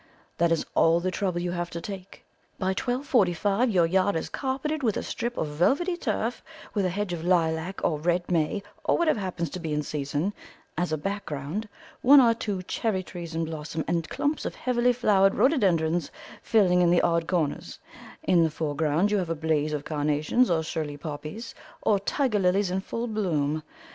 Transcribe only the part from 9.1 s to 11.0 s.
happens to be in season, as a